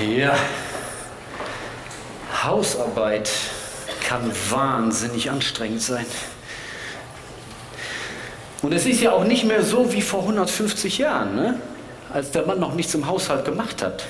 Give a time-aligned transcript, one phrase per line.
[0.00, 0.34] Ja,
[2.42, 3.30] Hausarbeit
[4.02, 6.06] kann wahnsinnig anstrengend sein.
[8.62, 11.60] Und es ist ja auch nicht mehr so wie vor 150 Jahren, ne?
[12.10, 14.06] als der Mann noch nichts im Haushalt gemacht hat.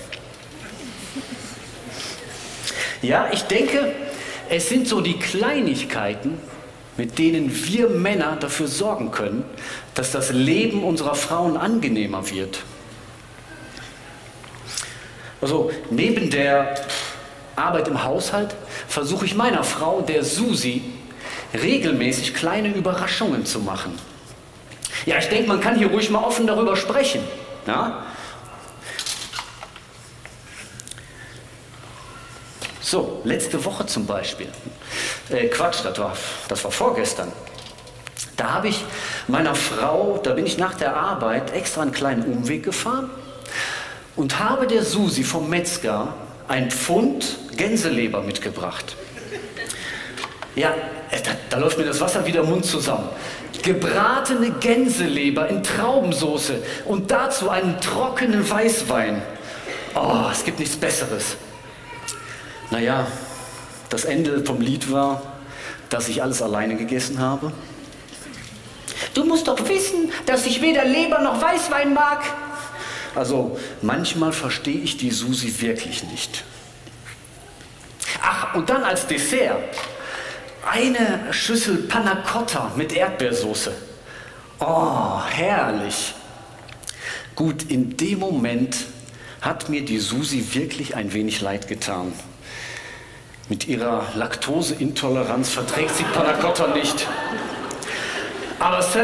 [3.02, 3.92] Ja, ich denke,
[4.48, 6.38] es sind so die Kleinigkeiten,
[6.98, 9.44] mit denen wir Männer dafür sorgen können,
[9.94, 12.60] dass das Leben unserer Frauen angenehmer wird.
[15.40, 16.74] Also neben der
[17.56, 18.54] Arbeit im Haushalt
[18.88, 20.82] versuche ich meiner Frau, der Susi,
[21.54, 23.98] regelmäßig kleine Überraschungen zu machen.
[25.06, 27.22] Ja, ich denke, man kann hier ruhig mal offen darüber sprechen.
[27.66, 28.04] Ja?
[32.80, 34.48] So, letzte Woche zum Beispiel.
[35.30, 36.16] Äh, Quatsch, das war,
[36.48, 37.32] das war vorgestern.
[38.36, 38.84] Da habe ich
[39.28, 43.10] meiner Frau, da bin ich nach der Arbeit extra einen kleinen Umweg gefahren
[44.16, 46.14] und habe der Susi vom Metzger
[46.48, 48.96] ein Pfund Gänseleber mitgebracht.
[50.56, 50.70] Ja,
[51.10, 53.08] äh, da, da läuft mir das Wasser wieder im Mund zusammen.
[53.62, 59.22] Gebratene Gänseleber in Traubensoße und dazu einen trockenen Weißwein.
[59.94, 61.36] Oh, es gibt nichts Besseres.
[62.70, 63.06] Naja,
[63.90, 65.22] das Ende vom Lied war,
[65.88, 67.52] dass ich alles alleine gegessen habe.
[69.14, 72.22] Du musst doch wissen, dass ich weder Leber noch Weißwein mag.
[73.14, 76.44] Also manchmal verstehe ich die Susi wirklich nicht.
[78.22, 79.58] Ach, und dann als Dessert
[80.68, 83.72] eine Schüssel Panna Cotta mit Erdbeersoße.
[84.60, 86.14] Oh, herrlich.
[87.34, 88.76] Gut, in dem Moment
[89.40, 92.12] hat mir die Susi wirklich ein wenig leid getan.
[93.48, 97.06] Mit ihrer Laktoseintoleranz verträgt sie Panna Cotta nicht.
[98.58, 99.02] Aber c'est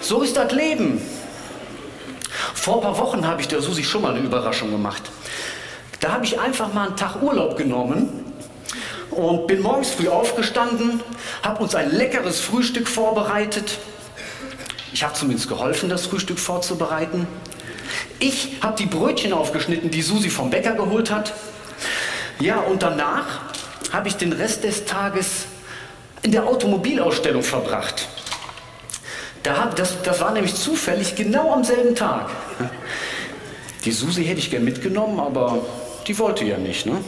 [0.00, 1.00] so ist das Leben.
[2.54, 5.02] Vor ein paar Wochen habe ich der Susi schon mal eine Überraschung gemacht.
[6.00, 8.32] Da habe ich einfach mal einen Tag Urlaub genommen
[9.10, 11.00] und bin morgens früh aufgestanden,
[11.42, 13.78] habe uns ein leckeres Frühstück vorbereitet.
[14.92, 17.26] Ich habe zumindest geholfen, das Frühstück vorzubereiten.
[18.18, 21.32] Ich habe die Brötchen aufgeschnitten, die Susi vom Bäcker geholt hat.
[22.40, 23.40] Ja, und danach
[23.92, 25.46] habe ich den Rest des Tages
[26.22, 28.08] in der Automobilausstellung verbracht.
[29.42, 32.30] Da, das, das war nämlich zufällig genau am selben Tag.
[33.84, 35.64] Die Susi hätte ich gern mitgenommen, aber
[36.06, 36.86] die wollte ja nicht.
[36.86, 37.02] Ne?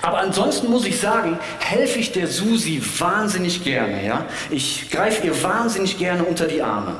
[0.00, 4.04] Aber ansonsten muss ich sagen, helfe ich der Susi wahnsinnig gerne.
[4.04, 4.26] Ja?
[4.50, 6.96] Ich greife ihr wahnsinnig gerne unter die Arme.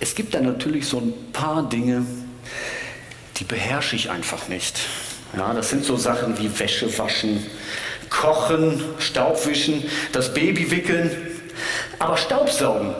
[0.00, 2.06] Es gibt da natürlich so ein paar Dinge,
[3.36, 4.78] die beherrsche ich einfach nicht.
[5.36, 7.44] Ja, das sind so Sachen wie Wäsche waschen,
[8.08, 11.10] kochen, Staubwischen, das Baby wickeln.
[11.98, 12.94] Aber Staubsaugen,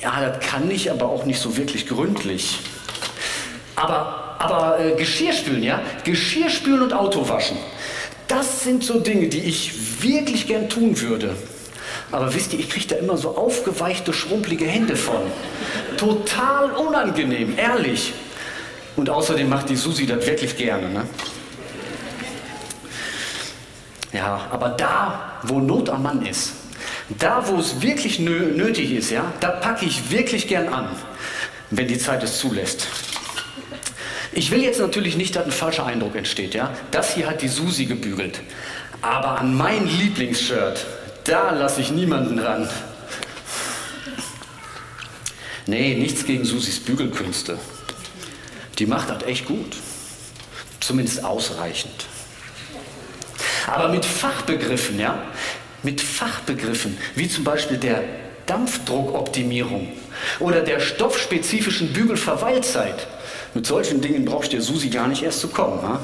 [0.00, 2.58] ja, das kann ich aber auch nicht so wirklich gründlich.
[3.76, 5.80] Aber aber äh, Geschirrspülen, ja?
[6.04, 7.56] Geschirrspülen und Auto waschen.
[8.28, 11.34] Das sind so Dinge, die ich wirklich gern tun würde.
[12.12, 15.22] Aber wisst ihr, ich kriege da immer so aufgeweichte, schrumpelige Hände von.
[15.96, 18.12] Total unangenehm, ehrlich.
[18.96, 20.90] Und außerdem macht die Susi das wirklich gerne.
[20.90, 21.06] Ne?
[24.12, 26.52] Ja, aber da, wo Not am Mann ist,
[27.08, 30.88] da, wo es wirklich nö nötig ist, ja, da packe ich wirklich gern an,
[31.70, 32.86] wenn die Zeit es zulässt.
[34.32, 36.54] Ich will jetzt natürlich nicht, dass ein falscher Eindruck entsteht.
[36.54, 36.70] Ja?
[36.90, 38.40] Das hier hat die Susi gebügelt.
[39.00, 40.86] Aber an mein Lieblingsshirt,
[41.24, 42.68] da lasse ich niemanden ran.
[45.66, 47.58] Nee, nichts gegen Susis Bügelkünste.
[48.78, 49.76] Die macht das echt gut.
[50.80, 52.06] Zumindest ausreichend.
[53.66, 55.22] Aber mit Fachbegriffen, ja,
[55.84, 58.02] mit Fachbegriffen, wie zum Beispiel der
[58.46, 59.92] Dampfdruckoptimierung
[60.40, 63.06] oder der stoffspezifischen Bügelverweilzeit,
[63.54, 65.80] mit solchen Dingen braucht der Susi gar nicht erst zu kommen.
[65.82, 66.00] Ha?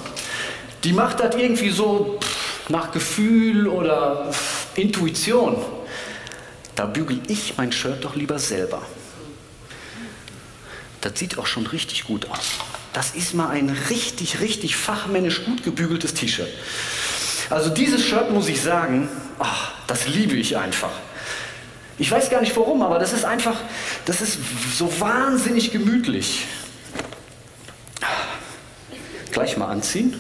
[0.85, 2.19] Die macht das irgendwie so
[2.69, 4.31] nach Gefühl oder
[4.77, 5.57] Intuition.
[6.77, 8.83] Da bügel ich mein Shirt doch lieber selber.
[11.01, 12.53] Das sieht auch schon richtig gut aus.
[12.93, 16.49] Das ist mal ein richtig, richtig fachmännisch gut gebügeltes T-Shirt.
[17.49, 19.09] Also dieses Shirt muss ich sagen,
[19.41, 20.93] ach, das liebe ich einfach.
[21.99, 23.57] Ich weiß gar nicht warum, aber das ist einfach,
[24.07, 24.39] das ist
[24.75, 26.47] so wahnsinnig gemütlich.
[29.33, 30.15] Gleich mal anziehen.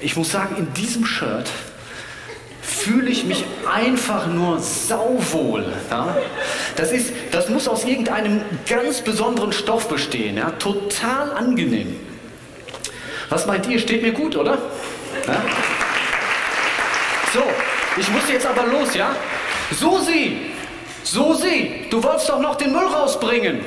[0.00, 1.50] Ich muss sagen, in diesem Shirt
[2.62, 5.72] fühle ich mich einfach nur sauwohl.
[5.90, 6.16] Ja?
[6.76, 10.36] Das, ist, das muss aus irgendeinem ganz besonderen Stoff bestehen.
[10.36, 10.50] Ja?
[10.50, 12.00] Total angenehm.
[13.28, 13.78] Was meint ihr?
[13.78, 14.58] Steht mir gut, oder?
[15.26, 15.42] Ja?
[17.32, 17.42] So,
[17.96, 19.14] ich muss jetzt aber los, ja?
[19.70, 20.36] Susi,
[21.02, 23.60] Susi, du wolltest doch noch den Müll rausbringen.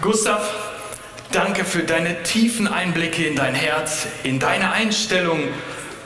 [0.00, 0.61] Gustav,
[1.62, 5.40] danke für deine tiefen Einblicke in dein Herz, in deine Einstellung.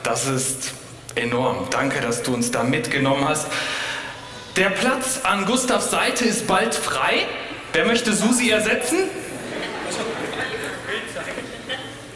[0.03, 0.73] Das ist
[1.15, 1.67] enorm.
[1.71, 3.47] Danke, dass du uns da mitgenommen hast.
[4.55, 7.25] Der Platz an Gustavs Seite ist bald frei.
[7.73, 8.97] Wer möchte Susi ersetzen?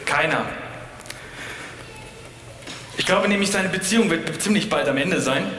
[0.04, 0.44] Keiner.
[2.96, 5.50] Ich glaube nämlich, seine Beziehung wird ziemlich bald am Ende sein.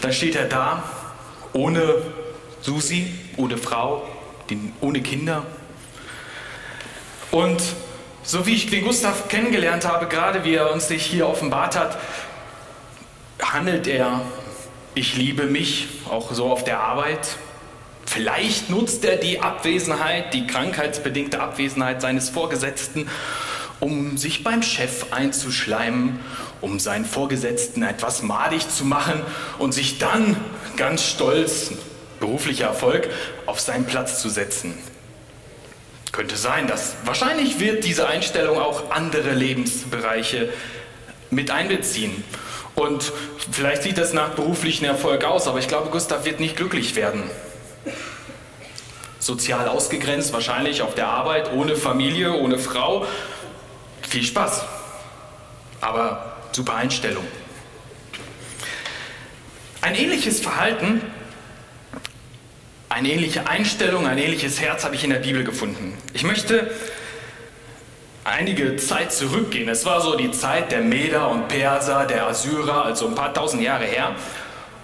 [0.00, 0.82] Dann steht er da,
[1.52, 1.96] ohne
[2.62, 4.08] Susi, ohne Frau,
[4.80, 5.44] ohne Kinder.
[7.36, 7.62] Und
[8.22, 11.98] so wie ich den Gustav kennengelernt habe, gerade wie er uns sich hier offenbart hat,
[13.42, 14.22] handelt er,
[14.94, 17.36] ich liebe mich, auch so auf der Arbeit.
[18.06, 23.06] Vielleicht nutzt er die Abwesenheit, die krankheitsbedingte Abwesenheit seines Vorgesetzten,
[23.80, 26.20] um sich beim Chef einzuschleimen,
[26.62, 29.20] um seinen Vorgesetzten etwas madig zu machen
[29.58, 30.38] und sich dann
[30.78, 31.72] ganz stolz,
[32.18, 33.10] beruflicher Erfolg,
[33.44, 34.72] auf seinen Platz zu setzen.
[36.16, 40.48] Könnte sein, dass wahrscheinlich wird diese Einstellung auch andere Lebensbereiche
[41.28, 42.24] mit einbeziehen.
[42.74, 43.12] Und
[43.52, 47.24] vielleicht sieht das nach beruflichem Erfolg aus, aber ich glaube, Gustav wird nicht glücklich werden.
[49.18, 53.04] Sozial ausgegrenzt, wahrscheinlich auf der Arbeit, ohne Familie, ohne Frau.
[54.08, 54.64] Viel Spaß.
[55.82, 57.24] Aber super Einstellung.
[59.82, 61.02] Ein ähnliches Verhalten,
[62.96, 65.98] eine ähnliche Einstellung, ein ähnliches Herz habe ich in der Bibel gefunden.
[66.14, 66.70] Ich möchte
[68.24, 69.68] einige Zeit zurückgehen.
[69.68, 73.62] Es war so die Zeit der Meder und Perser, der Assyrer, also ein paar tausend
[73.62, 74.14] Jahre her.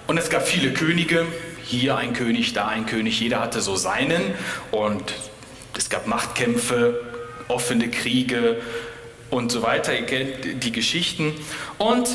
[0.09, 1.25] Und es gab viele Könige,
[1.64, 4.35] hier ein König, da ein König, jeder hatte so seinen.
[4.73, 5.15] Und
[5.79, 7.00] es gab Machtkämpfe,
[7.49, 8.61] offene Kriege
[9.31, 9.99] und so weiter.
[9.99, 11.32] Ihr kennt die Geschichten.
[11.79, 12.11] Und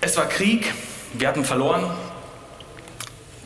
[0.00, 0.72] es war Krieg,
[1.12, 1.90] wir hatten verloren.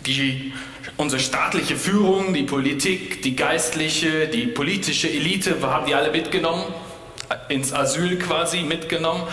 [0.06, 0.52] Die
[0.96, 6.64] unsere staatliche Führung, die Politik, die geistliche, die politische Elite, wir haben die alle mitgenommen,
[7.48, 9.24] ins Asyl quasi mitgenommen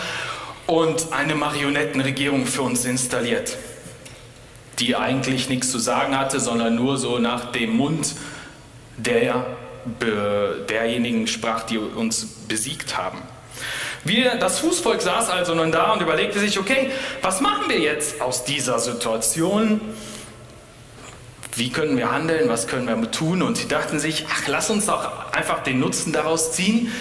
[0.65, 3.57] und eine Marionettenregierung für uns installiert,
[4.79, 8.15] die eigentlich nichts zu sagen hatte, sondern nur so nach dem Mund
[8.97, 9.45] der,
[10.69, 13.19] derjenigen sprach, die uns besiegt haben.
[14.03, 16.89] Wir, das Fußvolk saß also nun da und überlegte sich, okay,
[17.21, 19.79] was machen wir jetzt aus dieser Situation?
[21.61, 23.43] Wie können wir handeln, was können wir tun.
[23.43, 26.91] Und sie dachten sich, ach, lass uns doch einfach den Nutzen daraus ziehen.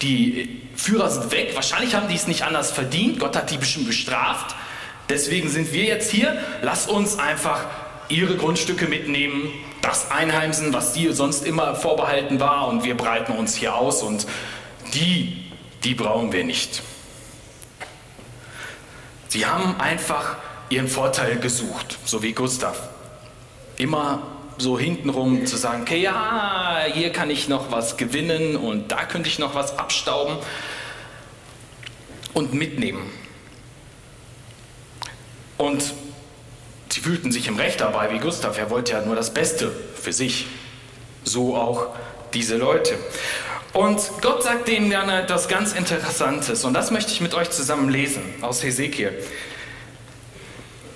[0.00, 3.86] Die Führer sind weg, wahrscheinlich haben die es nicht anders verdient, Gott hat die bestimmt
[3.86, 4.56] bestraft.
[5.10, 7.66] Deswegen sind wir jetzt hier, lass uns einfach
[8.08, 9.52] ihre Grundstücke mitnehmen,
[9.82, 14.26] das einheimsen, was die sonst immer vorbehalten war und wir breiten uns hier aus und
[14.94, 15.50] die,
[15.84, 16.82] die brauchen wir nicht.
[19.28, 20.36] Sie haben einfach
[20.70, 22.91] ihren Vorteil gesucht, so wie Gustav
[23.78, 24.22] immer
[24.58, 29.28] so hintenrum zu sagen, okay, ja, hier kann ich noch was gewinnen und da könnte
[29.28, 30.36] ich noch was abstauben
[32.34, 33.10] und mitnehmen.
[35.58, 35.92] Und
[36.90, 40.12] sie fühlten sich im Recht dabei, wie Gustav, er wollte ja nur das Beste für
[40.12, 40.46] sich.
[41.24, 41.94] So auch
[42.34, 42.98] diese Leute.
[43.72, 47.88] Und Gott sagt denen dann etwas ganz Interessantes und das möchte ich mit euch zusammen
[47.88, 49.18] lesen aus Hesekiel.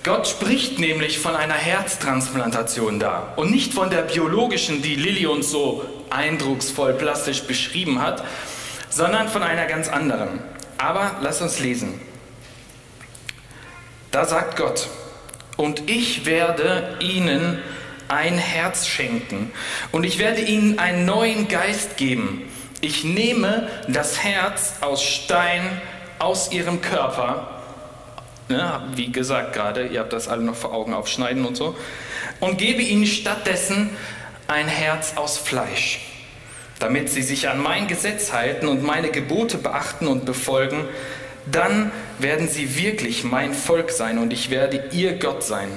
[0.07, 5.51] Gott spricht nämlich von einer Herztransplantation da und nicht von der biologischen, die Lilly uns
[5.51, 8.23] so eindrucksvoll plastisch beschrieben hat,
[8.89, 10.39] sondern von einer ganz anderen.
[10.77, 11.99] Aber lass uns lesen.
[14.11, 14.87] Da sagt Gott,
[15.57, 17.59] und ich werde ihnen
[18.07, 19.51] ein Herz schenken
[19.91, 22.43] und ich werde ihnen einen neuen Geist geben.
[22.79, 25.81] Ich nehme das Herz aus Stein
[26.17, 27.56] aus ihrem Körper
[28.49, 31.75] Ne, wie gesagt gerade, ihr habt das alle noch vor Augen aufschneiden und so.
[32.39, 33.89] Und gebe ihnen stattdessen
[34.47, 35.99] ein Herz aus Fleisch,
[36.79, 40.85] damit sie sich an mein Gesetz halten und meine Gebote beachten und befolgen.
[41.51, 45.69] Dann werden sie wirklich mein Volk sein und ich werde ihr Gott sein.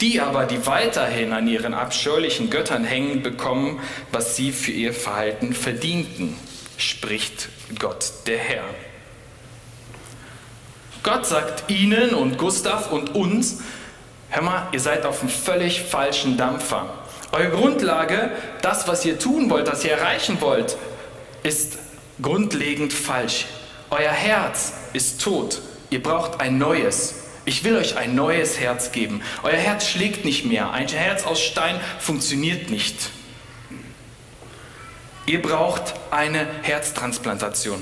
[0.00, 3.80] Die aber, die weiterhin an ihren abscheulichen Göttern hängen, bekommen,
[4.12, 6.36] was sie für ihr Verhalten verdienten,
[6.76, 8.64] spricht Gott der Herr.
[11.06, 13.58] Gott sagt ihnen und Gustav und uns,
[14.28, 16.92] hör mal, ihr seid auf einem völlig falschen Dampfer.
[17.30, 20.76] Eure Grundlage, das, was ihr tun wollt, das ihr erreichen wollt,
[21.44, 21.78] ist
[22.20, 23.46] grundlegend falsch.
[23.90, 25.62] Euer Herz ist tot.
[25.90, 27.14] Ihr braucht ein neues.
[27.44, 29.22] Ich will euch ein neues Herz geben.
[29.44, 30.72] Euer Herz schlägt nicht mehr.
[30.72, 33.10] Ein Herz aus Stein funktioniert nicht.
[35.26, 37.80] Ihr braucht eine Herztransplantation.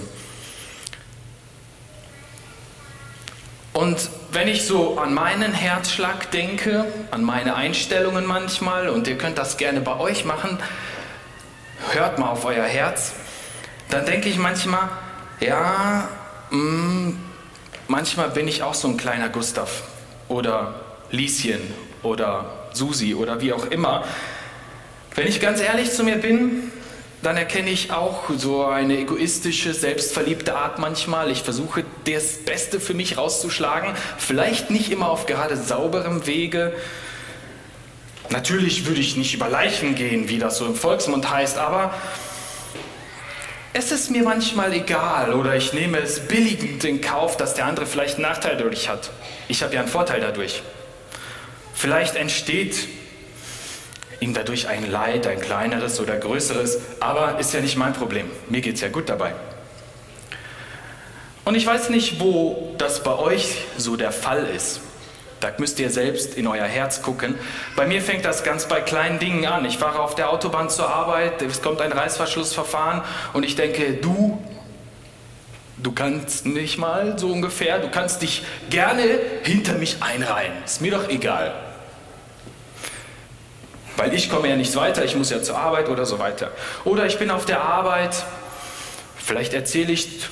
[3.75, 9.37] Und wenn ich so an meinen Herzschlag denke, an meine Einstellungen manchmal, und ihr könnt
[9.37, 10.59] das gerne bei euch machen,
[11.91, 13.15] hört mal auf euer Herz,
[13.91, 14.89] dann denke ich manchmal,
[15.41, 16.09] ja,
[16.51, 17.19] mh, mm,
[17.89, 19.83] manchmal bin ich auch so ein kleiner Gustav
[20.29, 21.61] oder Lieschen
[22.05, 24.05] oder Susi oder wie auch immer.
[25.17, 26.71] Wenn ich ganz ehrlich zu mir bin,
[27.25, 31.31] dann erkenne ich auch so eine egoistische, selbstverliebte Art manchmal.
[31.31, 36.75] Ich versuche das Beste für mich rauszuschlagen, vielleicht nicht immer auf gerade sauberem Wege.
[38.31, 41.95] Natürlich würde ich nicht über Leichen gehen, wie das so im Volksmund heißt, aber
[43.73, 47.87] es ist mir manchmal egal oder ich nehme es billigend in Kauf, dass der andere
[47.87, 49.11] vielleicht einen Nachteil dadurch hat.
[49.49, 50.63] Ich habe ja einen Vorteil dadurch.
[51.75, 52.89] Vielleicht entsteht
[54.25, 58.31] ihm dadurch ein Leid, ein kleineres oder größeres, aber ist ja nicht mein Problem.
[58.49, 59.35] Mir geht es ja gut dabei.
[61.45, 64.81] Und ich weiß nicht, wo das bei euch so der Fall ist.
[65.41, 67.35] Da müsst ihr selbst in euer Herz gucken.
[67.77, 69.67] Bei mir fängt das ganz bei kleinen Dingen an.
[69.67, 73.03] Ich fahre auf der Autobahn zur Arbeit, es kommt ein Reißverschlussverfahren
[73.35, 74.43] und ich denke, du,
[75.77, 79.03] du kannst nicht mal so ungefähr, du kannst dich gerne
[79.43, 80.55] hinter mich einreihen.
[80.65, 81.55] Ist mir doch egal.
[83.97, 86.51] Weil ich komme ja nicht weiter, ich muss ja zur Arbeit oder so weiter.
[86.85, 88.25] Oder ich bin auf der Arbeit,
[89.17, 90.29] vielleicht erzähle ich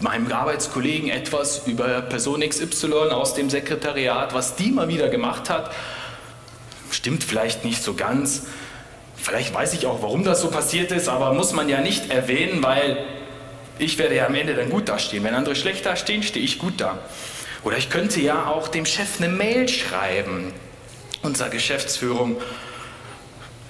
[0.00, 5.72] meinem Arbeitskollegen etwas über Person XY aus dem Sekretariat, was die mal wieder gemacht hat.
[6.90, 8.46] Stimmt vielleicht nicht so ganz.
[9.16, 12.62] Vielleicht weiß ich auch, warum das so passiert ist, aber muss man ja nicht erwähnen,
[12.62, 13.04] weil
[13.78, 15.22] ich werde ja am Ende dann gut dastehen.
[15.24, 16.98] Wenn andere schlecht dastehen, stehe ich gut da.
[17.62, 20.52] Oder ich könnte ja auch dem Chef eine Mail schreiben,
[21.22, 22.36] unserer Geschäftsführung.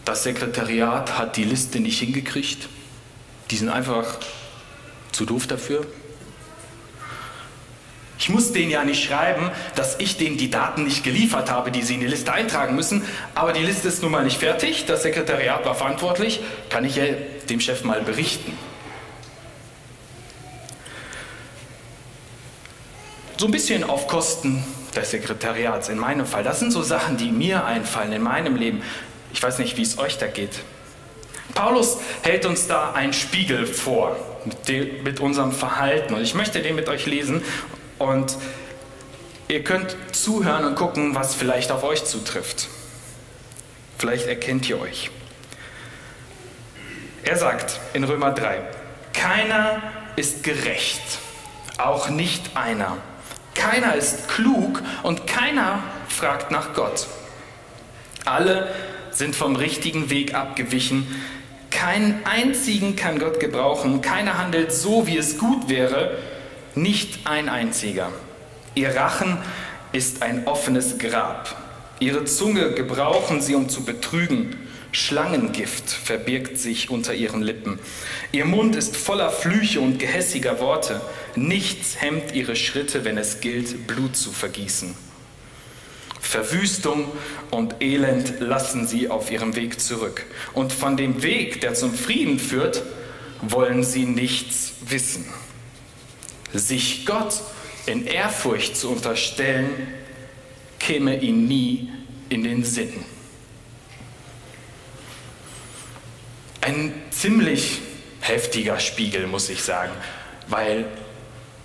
[0.05, 2.69] Das Sekretariat hat die Liste nicht hingekriegt.
[3.51, 4.19] Die sind einfach
[5.13, 5.87] zu doof dafür.
[8.19, 11.81] Ich muss denen ja nicht schreiben, dass ich denen die Daten nicht geliefert habe, die
[11.81, 13.03] sie in die Liste eintragen müssen,
[13.35, 17.05] aber die Liste ist nun mal nicht fertig, das Sekretariat war verantwortlich, kann ich ja
[17.49, 18.53] dem Chef mal berichten.
[23.39, 24.63] So ein bisschen auf Kosten
[24.97, 26.43] des Sekretariats in meinem Fall.
[26.43, 28.83] Das sind so Sachen, die mir einfallen in meinem Leben.
[29.33, 30.61] Ich weiß nicht, wie es euch da geht.
[31.55, 36.63] Paulus hält uns da einen Spiegel vor mit, dem, mit unserem Verhalten und ich möchte
[36.63, 37.43] den mit euch lesen
[37.99, 38.37] und
[39.49, 42.69] ihr könnt zuhören und gucken, was vielleicht auf euch zutrifft.
[43.99, 45.11] Vielleicht erkennt ihr euch.
[47.23, 48.63] Er sagt in Römer 3,
[49.13, 49.83] keiner
[50.17, 51.03] ist gerecht,
[51.77, 52.97] auch nicht einer.
[53.61, 57.07] Keiner ist klug und keiner fragt nach Gott.
[58.25, 58.69] Alle
[59.11, 61.07] sind vom richtigen Weg abgewichen.
[61.71, 64.01] Keinen einzigen kann Gott gebrauchen.
[64.01, 66.17] Keiner handelt so, wie es gut wäre.
[66.75, 68.11] Nicht ein einziger.
[68.75, 69.37] Ihr Rachen
[69.93, 71.55] ist ein offenes Grab.
[71.99, 74.57] Ihre Zunge gebrauchen sie, um zu betrügen.
[74.93, 77.79] Schlangengift verbirgt sich unter ihren Lippen.
[78.33, 81.03] Ihr Mund ist voller Flüche und gehässiger Worte.
[81.37, 84.95] Nichts hemmt ihre Schritte, wenn es gilt, Blut zu vergießen.
[86.21, 87.11] Verwüstung
[87.51, 90.27] und Elend lassen sie auf ihrem Weg zurück.
[90.53, 92.83] Und von dem Weg, der zum Frieden führt,
[93.43, 95.25] wollen sie nichts wissen.
[96.53, 97.41] Sich Gott
[97.87, 99.89] in Ehrfurcht zu unterstellen,
[100.79, 101.91] käme ihnen nie
[102.29, 103.05] in den Sinn.
[106.61, 107.81] Ein ziemlich
[108.21, 109.93] heftiger Spiegel, muss ich sagen,
[110.49, 110.85] weil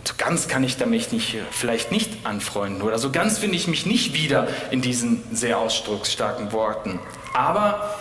[0.08, 3.86] so ganz kann ich damit nicht, vielleicht nicht anfreunden oder so ganz finde ich mich
[3.86, 7.00] nicht wieder in diesen sehr ausdrucksstarken Worten.
[7.34, 7.96] Aber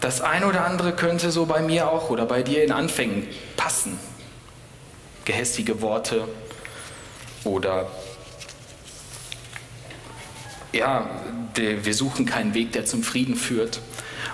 [0.00, 3.98] das eine oder andere könnte so bei mir auch oder bei dir in Anfängen passen
[5.24, 6.26] gehässige Worte
[7.44, 7.88] oder
[10.72, 11.08] ja,
[11.54, 13.80] wir suchen keinen Weg, der zum Frieden führt.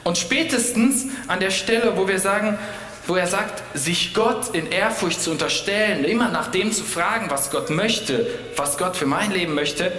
[0.05, 2.59] Und spätestens an der Stelle, wo wir sagen,
[3.07, 7.51] wo er sagt, sich Gott in Ehrfurcht zu unterstellen, immer nach dem zu fragen, was
[7.51, 9.93] Gott möchte, was Gott für mein Leben möchte,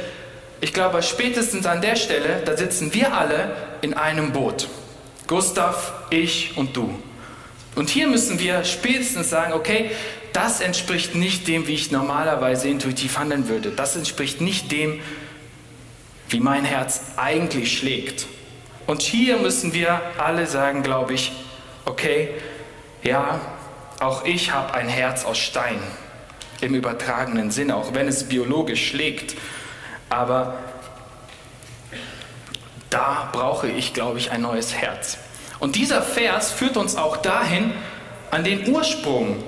[0.60, 4.68] ich glaube, spätestens an der Stelle, da sitzen wir alle in einem Boot.
[5.28, 6.98] Gustav, ich und du.
[7.76, 9.92] Und hier müssen wir spätestens sagen, okay,
[10.34, 13.70] das entspricht nicht dem, wie ich normalerweise intuitiv handeln würde.
[13.70, 15.00] Das entspricht nicht dem,
[16.30, 18.26] wie mein Herz eigentlich schlägt.
[18.88, 21.34] Und hier müssen wir alle sagen, glaube ich,
[21.86, 22.30] okay,
[23.04, 23.40] ja,
[24.00, 25.80] auch ich habe ein Herz aus Stein
[26.62, 29.36] im übertragenen Sinne, auch wenn es biologisch schlägt.
[30.10, 30.58] Aber
[32.90, 35.18] da brauche ich, glaube ich, ein neues Herz.
[35.60, 37.74] Und dieser Vers führt uns auch dahin,
[38.32, 39.44] an den Ursprung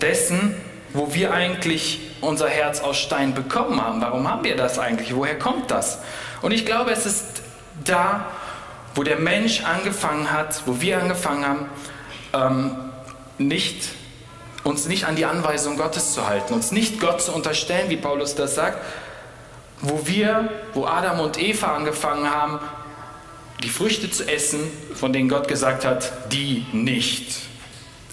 [0.00, 0.54] dessen,
[0.92, 4.00] wo wir eigentlich unser Herz aus Stein bekommen haben.
[4.00, 5.14] Warum haben wir das eigentlich?
[5.14, 5.98] Woher kommt das?
[6.42, 7.42] Und ich glaube, es ist
[7.84, 8.26] da,
[8.94, 11.68] wo der Mensch angefangen hat, wo wir angefangen haben,
[12.32, 12.76] ähm,
[13.38, 13.90] nicht,
[14.64, 18.34] uns nicht an die Anweisung Gottes zu halten, uns nicht Gott zu unterstellen, wie Paulus
[18.34, 18.78] das sagt,
[19.80, 22.58] wo wir, wo Adam und Eva angefangen haben,
[23.62, 24.60] die Früchte zu essen,
[24.94, 27.36] von denen Gott gesagt hat, die nicht.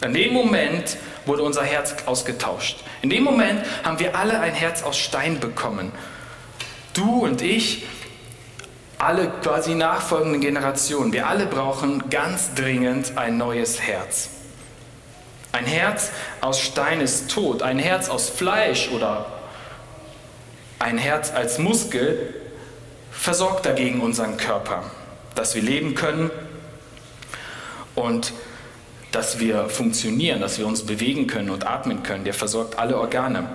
[0.01, 2.77] In dem Moment wurde unser Herz ausgetauscht.
[3.01, 5.91] In dem Moment haben wir alle ein Herz aus Stein bekommen.
[6.93, 7.83] Du und ich,
[8.97, 14.29] alle quasi nachfolgenden Generationen, wir alle brauchen ganz dringend ein neues Herz.
[15.51, 16.11] Ein Herz
[16.41, 19.25] aus Stein ist tot, ein Herz aus Fleisch oder
[20.79, 22.33] ein Herz als Muskel
[23.11, 24.83] versorgt dagegen unseren Körper,
[25.35, 26.29] dass wir leben können
[27.95, 28.33] und
[29.11, 32.23] dass wir funktionieren, dass wir uns bewegen können und atmen können.
[32.23, 33.49] Der versorgt alle Organe.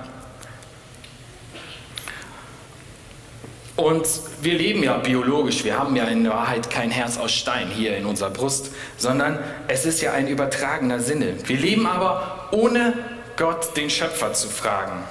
[3.74, 4.06] Und
[4.42, 8.04] wir leben ja biologisch, wir haben ja in Wahrheit kein Herz aus Stein hier in
[8.04, 11.34] unserer Brust, sondern es ist ja ein übertragener Sinne.
[11.46, 12.92] Wir leben aber ohne
[13.36, 15.02] Gott, den Schöpfer, zu fragen.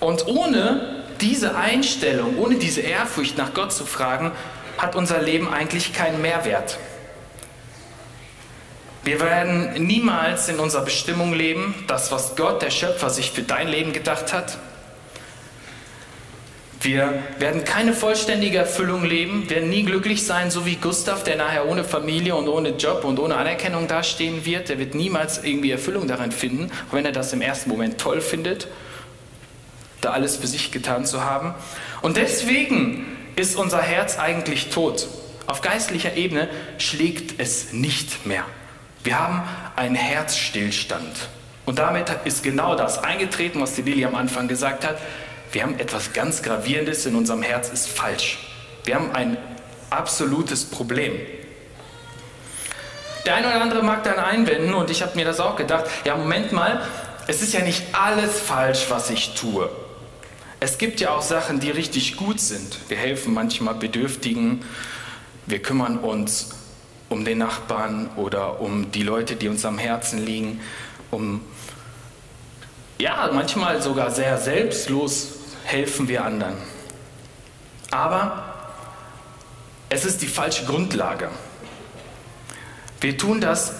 [0.00, 4.32] Und ohne diese Einstellung, ohne diese Ehrfurcht nach Gott zu fragen,
[4.78, 6.78] hat unser Leben eigentlich keinen Mehrwert.
[9.04, 13.68] Wir werden niemals in unserer Bestimmung leben, das, was Gott, der Schöpfer, sich für dein
[13.68, 14.58] Leben gedacht hat.
[16.82, 21.68] Wir werden keine vollständige Erfüllung leben, werden nie glücklich sein, so wie Gustav, der nachher
[21.68, 24.68] ohne Familie und ohne Job und ohne Anerkennung dastehen wird.
[24.68, 28.20] Der wird niemals irgendwie Erfüllung darin finden, auch wenn er das im ersten Moment toll
[28.20, 28.66] findet,
[30.00, 31.54] da alles für sich getan zu haben.
[32.00, 35.06] Und deswegen ist unser Herz eigentlich tot.
[35.46, 38.44] Auf geistlicher Ebene schlägt es nicht mehr.
[39.04, 39.42] Wir haben
[39.76, 41.28] einen Herzstillstand.
[41.64, 44.96] Und damit ist genau das eingetreten, was die Lilly am Anfang gesagt hat.
[45.52, 48.38] Wir haben etwas ganz Gravierendes in unserem Herz, ist falsch.
[48.84, 49.36] Wir haben ein
[49.90, 51.12] absolutes Problem.
[53.26, 56.16] Der eine oder andere mag dann einwenden, und ich habe mir das auch gedacht, ja,
[56.16, 56.82] Moment mal,
[57.28, 59.68] es ist ja nicht alles falsch, was ich tue.
[60.58, 62.78] Es gibt ja auch Sachen, die richtig gut sind.
[62.88, 64.64] Wir helfen manchmal Bedürftigen,
[65.46, 66.50] wir kümmern uns
[67.10, 70.60] um den Nachbarn oder um die Leute, die uns am Herzen liegen,
[71.10, 71.42] um,
[72.98, 76.56] ja, manchmal sogar sehr selbstlos helfen wir anderen.
[77.90, 78.52] Aber
[79.88, 81.28] es ist die falsche Grundlage.
[83.00, 83.74] Wir tun das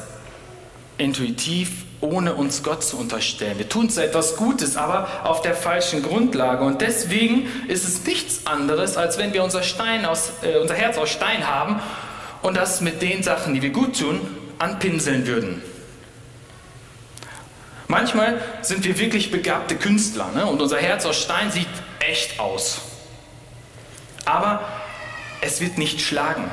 [0.98, 3.58] intuitiv, ohne uns Gott zu unterstellen.
[3.58, 6.64] Wir tun zwar etwas Gutes, aber auf der falschen Grundlage.
[6.64, 10.98] Und deswegen ist es nichts anderes, als wenn wir unser, Stein aus, äh, unser Herz
[10.98, 11.80] aus Stein haben
[12.42, 14.20] und das mit den Sachen, die wir gut tun,
[14.58, 15.62] anpinseln würden.
[17.92, 20.46] Manchmal sind wir wirklich begabte Künstler ne?
[20.46, 21.68] und unser Herz aus Stein sieht
[22.00, 22.80] echt aus.
[24.24, 24.62] Aber
[25.42, 26.50] es wird nicht schlagen.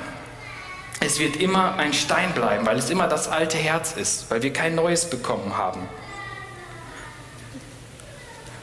[0.99, 4.51] Es wird immer ein Stein bleiben, weil es immer das alte Herz ist, weil wir
[4.51, 5.87] kein neues bekommen haben.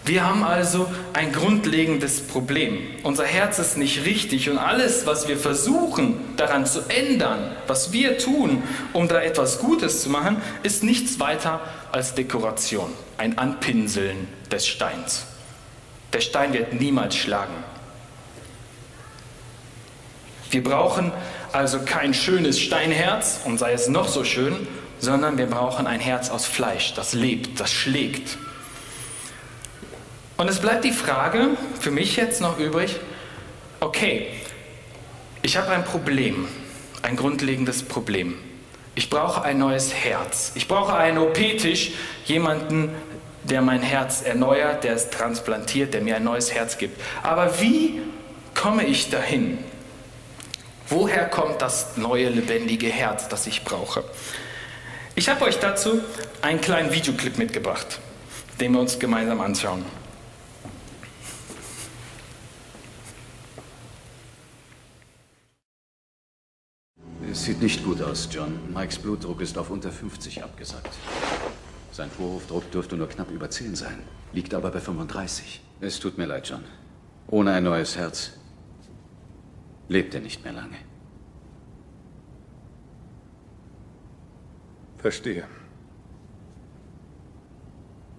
[0.07, 2.79] Wir haben also ein grundlegendes Problem.
[3.03, 8.17] Unser Herz ist nicht richtig und alles, was wir versuchen daran zu ändern, was wir
[8.17, 14.69] tun, um da etwas Gutes zu machen, ist nichts weiter als Dekoration, ein Anpinseln des
[14.69, 15.27] Steins.
[16.13, 17.55] Der Stein wird niemals schlagen.
[20.53, 21.11] Wir brauchen
[21.51, 24.69] also kein schönes Steinherz, und sei es noch so schön,
[25.01, 28.39] sondern wir brauchen ein Herz aus Fleisch, das lebt, das schlägt.
[30.37, 32.97] Und es bleibt die Frage für mich jetzt noch übrig,
[33.81, 34.29] okay,
[35.43, 36.49] ich habe ein Problem,
[37.03, 38.39] ein grundlegendes Problem.
[38.95, 40.53] Ich brauche ein neues Herz.
[40.55, 41.93] Ich brauche einen OP-Tisch,
[42.25, 42.91] jemanden,
[43.45, 47.01] der mein Herz erneuert, der es transplantiert, der mir ein neues Herz gibt.
[47.23, 48.01] Aber wie
[48.55, 49.59] komme ich dahin?
[50.89, 54.05] Woher kommt das neue lebendige Herz, das ich brauche?
[55.15, 56.01] Ich habe euch dazu
[56.43, 57.99] einen kleinen Videoclip mitgebracht,
[58.61, 59.85] den wir uns gemeinsam anschauen.
[67.37, 68.59] Es sieht nicht gut aus, John.
[68.73, 70.89] Mikes Blutdruck ist auf unter 50 abgesackt.
[71.93, 73.99] Sein Vorhofdruck dürfte nur knapp über 10 sein,
[74.33, 75.63] liegt aber bei 35.
[75.83, 76.65] Es tut mir leid, John.
[77.27, 78.31] Ohne ein neues Herz
[79.89, 80.79] lebt er nicht mehr lange.
[84.97, 85.45] Verstehe.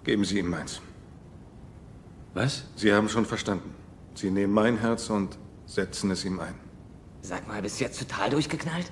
[0.03, 0.79] Geben Sie ihm meins.
[2.35, 2.65] Was?
[2.75, 3.73] Sie haben schon verstanden.
[4.13, 6.53] Sie nehmen mein Herz und setzen es ihm ein.
[7.23, 8.91] Sag mal, bist du jetzt total durchgeknallt?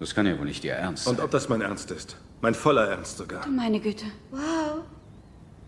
[0.00, 1.14] Das kann ja wohl nicht Ihr Ernst sein.
[1.14, 2.16] Und ob das mein Ernst ist?
[2.40, 3.46] Mein voller Ernst sogar.
[3.48, 4.04] Meine Güte.
[4.30, 4.84] Wow.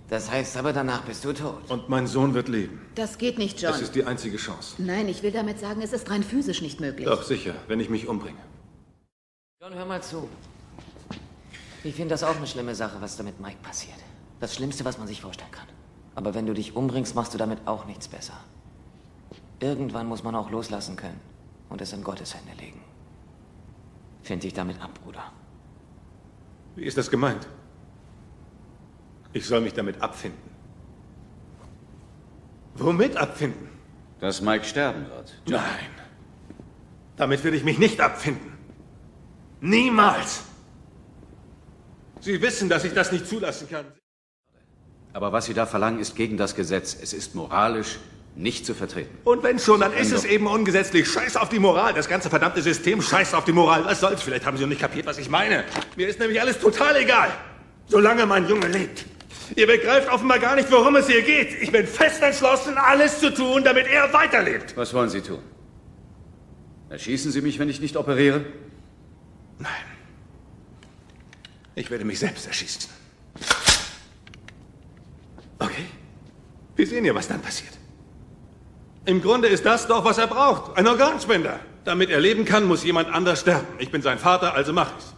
[0.08, 1.68] Das heißt aber, danach bist du tot.
[1.68, 2.80] Und mein Sohn wird leben.
[2.96, 3.72] Das geht nicht, John.
[3.72, 4.74] Das ist die einzige Chance.
[4.78, 7.06] Nein, ich will damit sagen, es ist rein physisch nicht möglich.
[7.06, 8.38] Doch, sicher, wenn ich mich umbringe.
[9.60, 10.28] John, hör mal zu.
[11.84, 13.96] Ich finde das auch eine schlimme Sache, was da mit Mike passiert.
[14.40, 15.66] Das Schlimmste, was man sich vorstellen kann.
[16.14, 18.34] Aber wenn du dich umbringst, machst du damit auch nichts besser.
[19.60, 21.20] Irgendwann muss man auch loslassen können
[21.68, 22.79] und es in Gottes Hände legen.
[24.22, 25.32] Find dich damit ab, Bruder.
[26.76, 27.46] Wie ist das gemeint?
[29.32, 30.50] Ich soll mich damit abfinden.
[32.74, 33.68] Womit abfinden?
[34.20, 35.34] Dass Mike sterben wird.
[35.46, 35.60] John.
[35.60, 35.90] Nein.
[37.16, 38.52] Damit will ich mich nicht abfinden.
[39.60, 40.42] Niemals.
[42.20, 43.86] Sie wissen, dass ich das nicht zulassen kann.
[45.12, 46.96] Aber was Sie da verlangen, ist gegen das Gesetz.
[47.00, 47.98] Es ist moralisch
[48.36, 49.16] nicht zu vertreten.
[49.24, 51.10] Und wenn schon, dann ist es eben ungesetzlich.
[51.10, 51.94] Scheiß auf die Moral.
[51.94, 53.84] Das ganze verdammte System scheißt auf die Moral.
[53.84, 54.22] Was soll's?
[54.22, 55.64] Vielleicht haben Sie noch nicht kapiert, was ich meine.
[55.96, 57.28] Mir ist nämlich alles total egal.
[57.86, 59.04] Solange mein Junge lebt.
[59.56, 61.60] Ihr begreift offenbar gar nicht, worum es hier geht.
[61.60, 64.76] Ich bin fest entschlossen, alles zu tun, damit er weiterlebt.
[64.76, 65.40] Was wollen Sie tun?
[66.88, 68.44] Erschießen Sie mich, wenn ich nicht operiere?
[69.58, 69.70] Nein.
[71.74, 72.90] Ich werde mich selbst erschießen.
[75.58, 75.84] Okay.
[76.76, 77.79] Wir sehen ja, was dann passiert.
[79.10, 80.78] Im Grunde ist das doch, was er braucht.
[80.78, 81.58] Ein Organspender.
[81.84, 83.66] Damit er leben kann, muss jemand anders sterben.
[83.80, 85.14] Ich bin sein Vater, also mach ich's.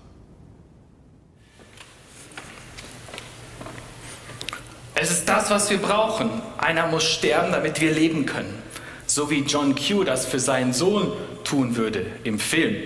[4.94, 6.30] Es ist das, was wir brauchen.
[6.56, 8.62] Einer muss sterben, damit wir leben können.
[9.04, 11.12] So wie John Q das für seinen Sohn
[11.44, 12.84] tun würde im Film.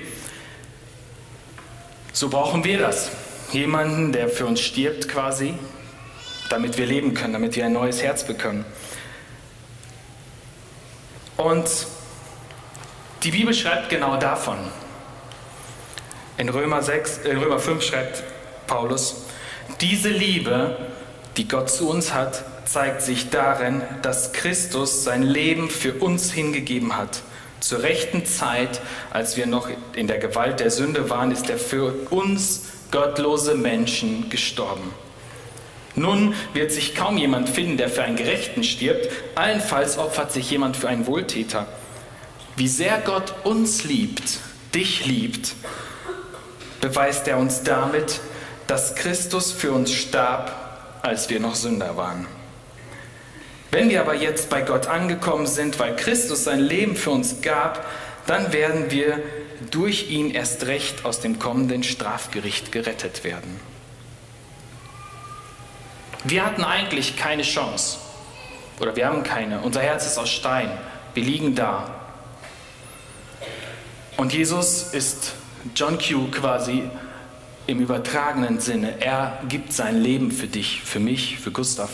[2.13, 3.13] So brauchen wir das.
[3.53, 5.55] Jemanden, der für uns stirbt quasi,
[6.51, 8.65] damit wir leben können, damit wir ein neues Herz bekommen.
[11.37, 11.87] Und
[13.23, 14.57] die Bibel schreibt genau davon.
[16.39, 18.23] In Römer, 6, in Römer 5 schreibt
[18.67, 19.25] Paulus,
[19.81, 20.77] diese Liebe,
[21.37, 26.97] die Gott zu uns hat, zeigt sich darin, dass Christus sein Leben für uns hingegeben
[26.97, 27.23] hat.
[27.61, 31.95] Zur rechten Zeit, als wir noch in der Gewalt der Sünde waren, ist er für
[32.11, 34.93] uns gottlose Menschen gestorben.
[35.97, 40.77] Nun wird sich kaum jemand finden, der für einen Gerechten stirbt, allenfalls opfert sich jemand
[40.77, 41.67] für einen Wohltäter.
[42.55, 44.39] Wie sehr Gott uns liebt,
[44.75, 45.55] dich liebt,
[46.83, 48.21] beweist er uns damit,
[48.67, 52.27] dass Christus für uns starb, als wir noch Sünder waren.
[53.71, 57.87] Wenn wir aber jetzt bei Gott angekommen sind, weil Christus sein Leben für uns gab,
[58.27, 59.23] dann werden wir
[59.71, 63.61] durch ihn erst recht aus dem kommenden Strafgericht gerettet werden.
[66.25, 67.99] Wir hatten eigentlich keine Chance.
[68.81, 69.61] Oder wir haben keine.
[69.61, 70.71] Unser Herz ist aus Stein.
[71.15, 71.95] Wir liegen da.
[74.17, 75.33] Und Jesus ist
[75.75, 76.91] John Q quasi
[77.67, 79.01] im übertragenen Sinne.
[79.01, 81.91] Er gibt sein Leben für dich, für mich, für Gustav.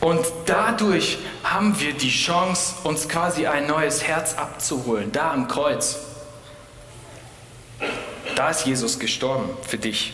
[0.00, 5.98] Und dadurch haben wir die Chance, uns quasi ein neues Herz abzuholen, da am Kreuz.
[8.34, 10.12] Da ist Jesus gestorben für dich.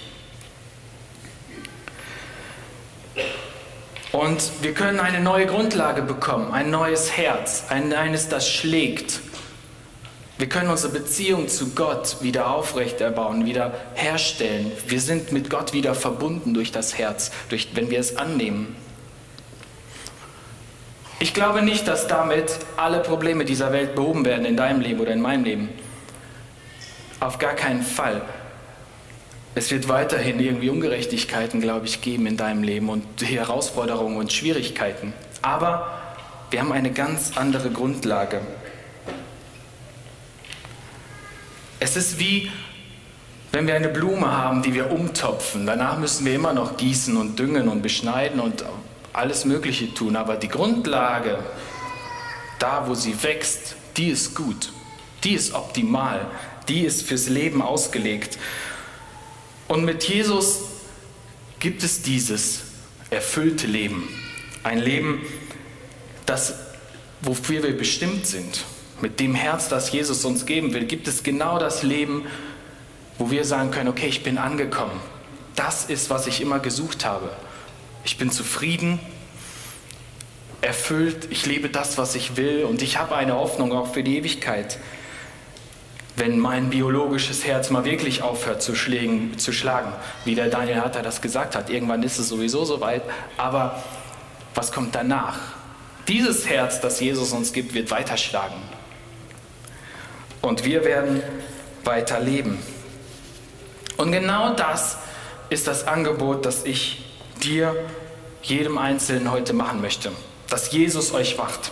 [4.30, 9.18] Und wir können eine neue Grundlage bekommen, ein neues Herz, ein eines, das schlägt.
[10.38, 14.70] Wir können unsere Beziehung zu Gott wieder aufrechterbauen, wieder herstellen.
[14.86, 18.76] Wir sind mit Gott wieder verbunden durch das Herz, durch, wenn wir es annehmen.
[21.18, 25.10] Ich glaube nicht, dass damit alle Probleme dieser Welt behoben werden in deinem Leben oder
[25.10, 25.70] in meinem Leben.
[27.18, 28.22] Auf gar keinen Fall.
[29.54, 35.12] Es wird weiterhin irgendwie Ungerechtigkeiten, glaube ich, geben in deinem Leben und Herausforderungen und Schwierigkeiten.
[35.42, 35.90] Aber
[36.50, 38.40] wir haben eine ganz andere Grundlage.
[41.80, 42.50] Es ist wie,
[43.50, 45.66] wenn wir eine Blume haben, die wir umtopfen.
[45.66, 48.64] Danach müssen wir immer noch gießen und düngen und beschneiden und
[49.12, 50.14] alles Mögliche tun.
[50.14, 51.40] Aber die Grundlage,
[52.60, 54.72] da wo sie wächst, die ist gut.
[55.24, 56.20] Die ist optimal.
[56.68, 58.38] Die ist fürs Leben ausgelegt.
[59.70, 60.62] Und mit Jesus
[61.60, 62.62] gibt es dieses
[63.08, 64.08] erfüllte Leben.
[64.64, 65.24] Ein Leben,
[66.26, 66.54] das,
[67.20, 68.64] wofür wir bestimmt sind.
[69.00, 72.26] Mit dem Herz, das Jesus uns geben will, gibt es genau das Leben,
[73.16, 75.00] wo wir sagen können, okay, ich bin angekommen.
[75.54, 77.30] Das ist, was ich immer gesucht habe.
[78.04, 78.98] Ich bin zufrieden,
[80.62, 84.16] erfüllt, ich lebe das, was ich will und ich habe eine Hoffnung auch für die
[84.16, 84.80] Ewigkeit
[86.16, 89.92] wenn mein biologisches Herz mal wirklich aufhört zu, schlägen, zu schlagen,
[90.24, 91.70] wie der Daniel Hatter das gesagt hat.
[91.70, 93.02] Irgendwann ist es sowieso soweit,
[93.36, 93.82] aber
[94.54, 95.38] was kommt danach?
[96.08, 98.56] Dieses Herz, das Jesus uns gibt, wird weiterschlagen.
[100.42, 101.22] und wir werden
[101.84, 102.58] weiter leben.
[103.96, 104.96] Und genau das
[105.50, 107.04] ist das Angebot, das ich
[107.42, 107.74] dir,
[108.42, 110.10] jedem Einzelnen heute machen möchte,
[110.48, 111.70] dass Jesus euch wacht.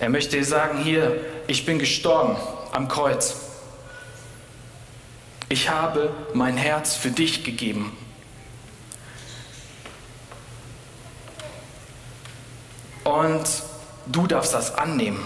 [0.00, 2.36] Er möchte sagen, hier, ich bin gestorben
[2.74, 3.36] am Kreuz.
[5.48, 7.96] Ich habe mein Herz für dich gegeben.
[13.04, 13.44] Und
[14.06, 15.20] du darfst das annehmen.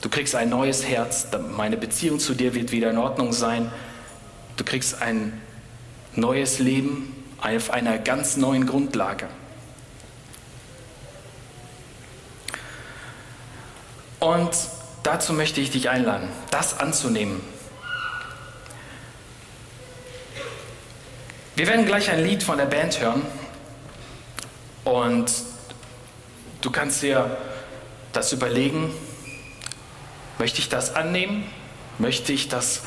[0.00, 3.70] Du kriegst ein neues Herz, meine Beziehung zu dir wird wieder in Ordnung sein.
[4.56, 5.38] Du kriegst ein
[6.14, 9.28] neues Leben auf einer ganz neuen Grundlage.
[14.18, 14.50] Und
[15.06, 17.40] dazu möchte ich dich einladen, das anzunehmen.
[21.54, 23.22] Wir werden gleich ein Lied von der Band hören
[24.84, 25.32] und
[26.60, 27.36] du kannst dir
[28.12, 28.92] das überlegen,
[30.38, 31.44] möchte ich das annehmen?
[31.98, 32.82] Möchte ich das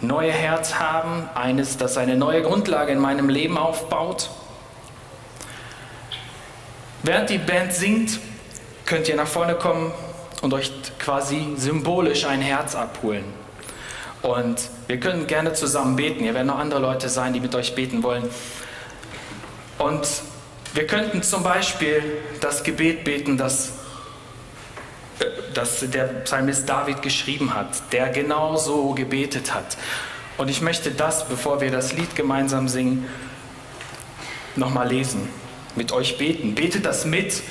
[0.00, 4.30] neue Herz haben, eines, das eine neue Grundlage in meinem Leben aufbaut?
[7.02, 8.20] Während die Band singt,
[8.84, 9.92] könnt ihr nach vorne kommen
[10.46, 13.24] und euch quasi symbolisch ein Herz abholen.
[14.22, 16.22] Und wir können gerne zusammen beten.
[16.22, 18.22] Hier werden noch andere Leute sein, die mit euch beten wollen.
[19.78, 20.06] Und
[20.72, 22.00] wir könnten zum Beispiel
[22.40, 23.70] das Gebet beten, das,
[25.18, 29.76] äh, das der Psalmist David geschrieben hat, der genau so gebetet hat.
[30.38, 33.08] Und ich möchte das, bevor wir das Lied gemeinsam singen,
[34.54, 35.28] nochmal lesen,
[35.74, 36.54] mit euch beten.
[36.54, 37.42] Betet das mit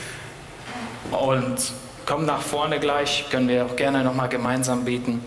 [1.12, 1.58] und
[2.06, 5.24] Komm nach vorne gleich, können wir auch gerne nochmal gemeinsam beten.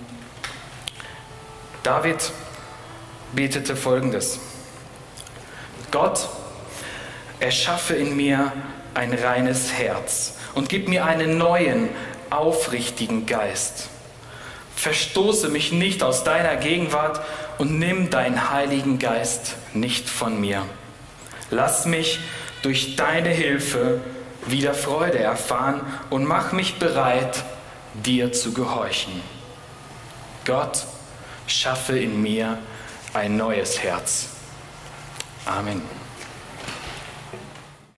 [1.82, 2.30] David
[3.32, 4.38] betete folgendes.
[5.90, 6.28] Gott,
[7.40, 8.52] erschaffe in mir
[8.94, 11.88] ein reines Herz und gib mir einen neuen,
[12.30, 13.88] aufrichtigen Geist.
[14.76, 17.20] Verstoße mich nicht aus deiner Gegenwart
[17.58, 20.64] und nimm deinen Heiligen Geist nicht von mir.
[21.50, 22.20] Lass mich
[22.62, 24.00] durch deine Hilfe
[24.50, 25.80] wieder Freude erfahren
[26.10, 27.44] und mach mich bereit,
[27.94, 29.22] dir zu gehorchen.
[30.44, 30.84] Gott,
[31.46, 32.58] schaffe in mir
[33.14, 34.28] ein neues Herz.
[35.46, 35.97] Amen.